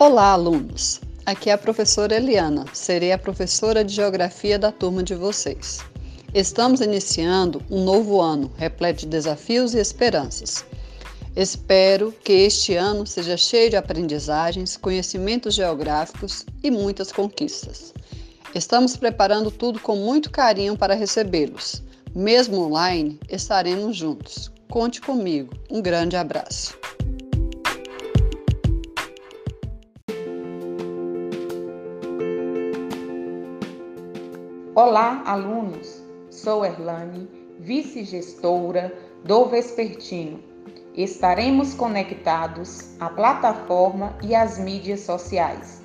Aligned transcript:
Olá, 0.00 0.30
alunos! 0.30 1.00
Aqui 1.26 1.50
é 1.50 1.52
a 1.52 1.58
professora 1.58 2.14
Eliana, 2.14 2.66
serei 2.72 3.10
a 3.10 3.18
professora 3.18 3.84
de 3.84 3.92
Geografia 3.92 4.56
da 4.56 4.70
turma 4.70 5.02
de 5.02 5.12
vocês. 5.16 5.80
Estamos 6.32 6.80
iniciando 6.80 7.60
um 7.68 7.82
novo 7.82 8.20
ano 8.20 8.48
repleto 8.56 9.00
de 9.00 9.06
desafios 9.08 9.74
e 9.74 9.80
esperanças. 9.80 10.64
Espero 11.34 12.14
que 12.22 12.32
este 12.32 12.76
ano 12.76 13.04
seja 13.08 13.36
cheio 13.36 13.70
de 13.70 13.76
aprendizagens, 13.76 14.76
conhecimentos 14.76 15.56
geográficos 15.56 16.46
e 16.62 16.70
muitas 16.70 17.10
conquistas. 17.10 17.92
Estamos 18.54 18.96
preparando 18.96 19.50
tudo 19.50 19.80
com 19.80 19.96
muito 19.96 20.30
carinho 20.30 20.78
para 20.78 20.94
recebê-los. 20.94 21.82
Mesmo 22.14 22.66
online, 22.66 23.18
estaremos 23.28 23.96
juntos. 23.96 24.48
Conte 24.70 25.00
comigo. 25.00 25.52
Um 25.68 25.82
grande 25.82 26.14
abraço. 26.14 26.78
Olá, 34.80 35.24
alunos! 35.26 36.04
Sou 36.30 36.64
Erlane, 36.64 37.28
vice-gestora 37.58 38.96
do 39.24 39.46
Vespertino. 39.46 40.38
Estaremos 40.94 41.74
conectados 41.74 42.94
à 43.00 43.10
plataforma 43.10 44.16
e 44.22 44.36
às 44.36 44.56
mídias 44.56 45.00
sociais. 45.00 45.82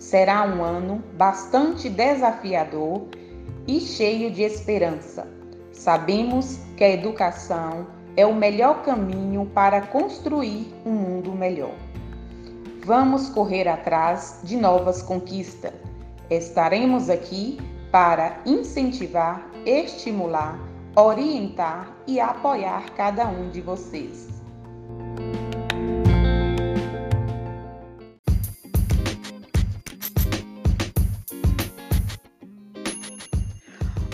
Será 0.00 0.42
um 0.44 0.64
ano 0.64 1.04
bastante 1.16 1.88
desafiador 1.88 3.06
e 3.68 3.78
cheio 3.78 4.28
de 4.32 4.42
esperança. 4.42 5.24
Sabemos 5.70 6.58
que 6.76 6.82
a 6.82 6.90
educação 6.90 7.86
é 8.16 8.26
o 8.26 8.34
melhor 8.34 8.82
caminho 8.82 9.48
para 9.54 9.82
construir 9.82 10.66
um 10.84 10.90
mundo 10.90 11.30
melhor. 11.30 11.76
Vamos 12.84 13.28
correr 13.28 13.68
atrás 13.68 14.40
de 14.42 14.56
novas 14.56 15.00
conquistas. 15.00 15.74
Estaremos 16.28 17.08
aqui 17.08 17.56
para 17.92 18.40
incentivar, 18.46 19.46
estimular, 19.66 20.58
orientar 20.96 21.94
e 22.06 22.18
apoiar 22.18 22.90
cada 22.96 23.26
um 23.28 23.50
de 23.50 23.60
vocês. 23.60 24.28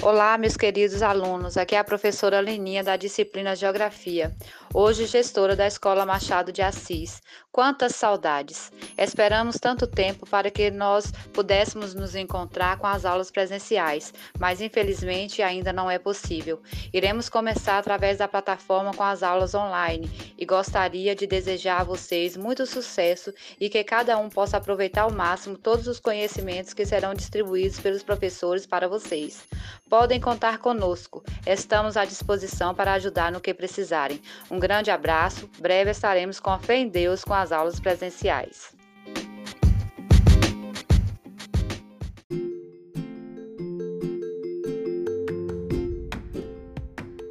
Olá, 0.00 0.38
meus 0.38 0.56
queridos 0.56 1.02
alunos. 1.02 1.56
Aqui 1.56 1.74
é 1.74 1.78
a 1.78 1.82
professora 1.82 2.38
Leninha 2.38 2.84
da 2.84 2.96
disciplina 2.96 3.56
Geografia, 3.56 4.32
hoje 4.72 5.06
gestora 5.06 5.56
da 5.56 5.66
Escola 5.66 6.06
Machado 6.06 6.52
de 6.52 6.62
Assis. 6.62 7.20
Quantas 7.50 7.96
saudades! 7.96 8.70
Esperamos 8.96 9.56
tanto 9.56 9.88
tempo 9.88 10.24
para 10.24 10.52
que 10.52 10.70
nós 10.70 11.10
pudéssemos 11.32 11.94
nos 11.94 12.14
encontrar 12.14 12.78
com 12.78 12.86
as 12.86 13.04
aulas 13.04 13.32
presenciais, 13.32 14.14
mas 14.38 14.60
infelizmente 14.60 15.42
ainda 15.42 15.72
não 15.72 15.90
é 15.90 15.98
possível. 15.98 16.62
Iremos 16.92 17.28
começar 17.28 17.78
através 17.78 18.18
da 18.18 18.28
plataforma 18.28 18.94
com 18.94 19.02
as 19.02 19.24
aulas 19.24 19.52
online 19.52 20.08
e 20.38 20.46
gostaria 20.46 21.12
de 21.16 21.26
desejar 21.26 21.80
a 21.80 21.84
vocês 21.84 22.36
muito 22.36 22.64
sucesso 22.66 23.34
e 23.58 23.68
que 23.68 23.82
cada 23.82 24.16
um 24.16 24.28
possa 24.28 24.58
aproveitar 24.58 25.02
ao 25.02 25.12
máximo 25.12 25.58
todos 25.58 25.88
os 25.88 25.98
conhecimentos 25.98 26.72
que 26.72 26.86
serão 26.86 27.14
distribuídos 27.14 27.80
pelos 27.80 28.04
professores 28.04 28.64
para 28.64 28.86
vocês. 28.86 29.44
Podem 29.88 30.20
contar 30.20 30.58
conosco. 30.58 31.24
Estamos 31.46 31.96
à 31.96 32.04
disposição 32.04 32.74
para 32.74 32.92
ajudar 32.92 33.32
no 33.32 33.40
que 33.40 33.54
precisarem. 33.54 34.20
Um 34.50 34.58
grande 34.58 34.90
abraço. 34.90 35.48
Breve 35.58 35.90
estaremos 35.90 36.38
com 36.38 36.50
a 36.50 36.58
fé 36.58 36.76
em 36.76 36.88
Deus 36.88 37.24
com 37.24 37.32
as 37.32 37.52
aulas 37.52 37.80
presenciais. 37.80 38.76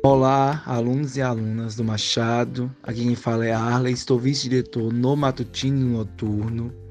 Olá, 0.02 0.64
alunos 0.66 1.16
e 1.16 1.22
alunas 1.22 1.76
do 1.76 1.84
Machado. 1.84 2.74
Aqui 2.82 3.04
quem 3.04 3.14
fala 3.14 3.46
é 3.46 3.52
Arley, 3.52 3.94
estou 3.94 4.18
vice-diretor 4.18 4.92
no 4.92 5.16
matutino 5.16 5.98
noturno. 5.98 6.87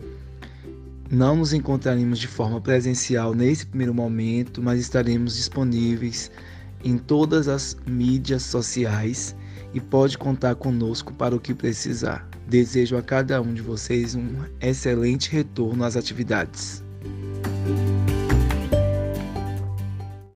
Não 1.11 1.37
nos 1.37 1.53
encontraremos 1.53 2.19
de 2.19 2.27
forma 2.27 2.61
presencial 2.61 3.33
nesse 3.33 3.65
primeiro 3.65 3.95
momento, 3.95 4.61
mas 4.61 4.81
estaremos 4.81 5.37
disponíveis 5.37 6.31
em 6.85 6.99
todas 6.99 7.47
as 7.47 7.77
mídias 7.87 8.43
sociais 8.43 9.37
e 9.73 9.81
pode 9.81 10.19
contar 10.19 10.57
conosco 10.57 11.13
para 11.13 11.35
o 11.35 11.41
que 11.41 11.55
precisar. 11.55 12.29
Desejo 12.49 12.97
a 12.97 13.03
cada 13.03 13.41
um 13.41 13.55
de 13.55 13.63
vocês 13.63 14.15
um 14.15 14.29
excelente 14.61 15.31
retorno 15.31 15.85
às 15.85 15.97
atividades. 15.97 16.83